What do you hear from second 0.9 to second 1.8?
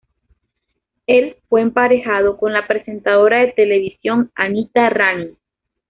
Él fue